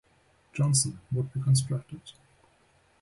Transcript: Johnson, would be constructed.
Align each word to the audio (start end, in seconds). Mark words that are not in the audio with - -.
Johnson, 0.53 0.99
would 1.11 1.31
be 1.31 1.39
constructed. 1.43 2.01